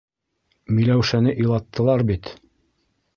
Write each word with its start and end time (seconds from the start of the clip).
—Миләүшәне 0.77 1.35
илаттылар 1.43 2.05
бит. 2.13 2.31